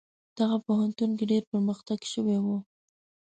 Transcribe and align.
دغه 0.37 0.57
پوهنتون 0.65 1.09
کې 1.17 1.23
ډیر 1.31 1.43
پرمختګ 1.51 1.99
شوی 2.11 2.37
و. 2.41 2.47